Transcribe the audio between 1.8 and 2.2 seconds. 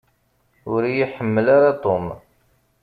Tom.